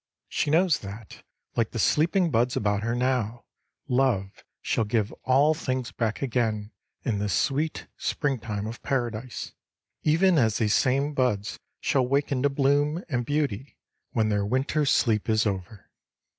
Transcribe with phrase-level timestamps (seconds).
[0.29, 1.21] She knows that,
[1.55, 3.45] like the sleeping buds about her now,
[3.87, 6.71] Love shall give all things back again
[7.03, 9.53] in the sweet springtime of Paradise,
[10.01, 13.77] even as these same buds shall waken to bloom and beauty
[14.09, 15.91] when their winter sleep is over.